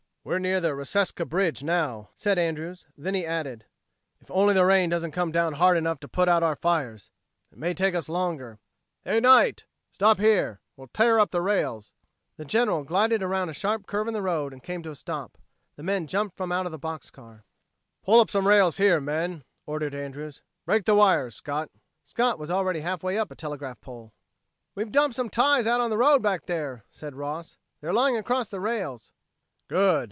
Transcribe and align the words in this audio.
"We're 0.23 0.37
near 0.37 0.61
the 0.61 0.75
Reseca 0.75 1.27
bridge 1.27 1.63
now," 1.63 2.11
said 2.15 2.37
Andrews. 2.37 2.85
Then 2.95 3.15
he 3.15 3.25
added: 3.25 3.65
"If 4.19 4.29
only 4.29 4.53
the 4.53 4.63
rain 4.63 4.87
doesn't 4.87 5.13
come 5.13 5.31
down 5.31 5.53
hard 5.53 5.77
enough 5.77 5.99
to 6.01 6.07
put 6.07 6.29
out 6.29 6.43
our 6.43 6.55
fires! 6.55 7.09
It 7.51 7.57
may 7.57 7.73
take 7.73 7.95
us 7.95 8.07
longer.... 8.07 8.59
Hey, 9.03 9.19
Knight! 9.19 9.65
Stop 9.91 10.19
here! 10.19 10.61
We'll 10.77 10.89
tear 10.93 11.19
up 11.19 11.31
the 11.31 11.41
rails!" 11.41 11.91
The 12.37 12.45
General 12.45 12.83
glided 12.83 13.23
around 13.23 13.49
a 13.49 13.53
sharp 13.53 13.87
curve 13.87 14.07
in 14.07 14.13
the 14.13 14.21
road 14.21 14.53
and 14.53 14.61
came 14.61 14.83
to 14.83 14.91
a 14.91 14.95
stop. 14.95 15.39
The 15.75 15.81
men 15.81 16.05
jumped 16.05 16.39
out 16.39 16.49
from 16.49 16.71
the 16.71 16.77
box 16.77 17.09
car. 17.09 17.43
"Pull 18.03 18.19
up 18.19 18.29
some 18.29 18.47
rails 18.47 18.77
here, 18.77 19.01
men," 19.01 19.43
ordered 19.65 19.95
Andrews. 19.95 20.43
"Break 20.67 20.85
the 20.85 20.93
wires, 20.93 21.33
Scott." 21.33 21.71
Scott 22.03 22.37
was 22.37 22.51
already 22.51 22.81
halfway 22.81 23.17
up 23.17 23.31
a 23.31 23.35
telegraph 23.35 23.81
pole. 23.81 24.13
"We 24.75 24.85
dumped 24.85 25.15
some 25.15 25.31
ties 25.31 25.65
out 25.65 25.81
on 25.81 25.89
the 25.89 25.97
road 25.97 26.21
back 26.21 26.45
there," 26.45 26.85
said 26.91 27.15
Ross. 27.15 27.57
"They're 27.81 27.91
lying 27.91 28.17
across 28.17 28.49
the 28.49 28.59
rails." 28.59 29.11
"Good!" 29.67 29.99